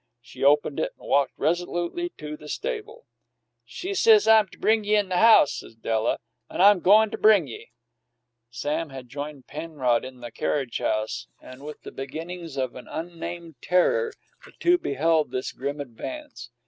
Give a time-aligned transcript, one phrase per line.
[0.19, 3.05] She opened it and walked resolutely to the stable.
[3.65, 6.17] "She says I'm to bring ye in the house," said Della,
[6.49, 7.69] "an' I'm goin' to bring ye!"
[8.49, 13.61] Sam had joined Penrod in the carriage house, and, with the beginnings of an unnamed
[13.61, 14.11] terror,
[14.43, 16.49] the two beheld this grim advance.